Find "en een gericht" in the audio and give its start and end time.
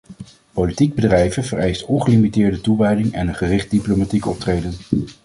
3.13-3.69